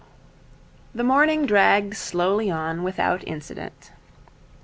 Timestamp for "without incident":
2.81-3.91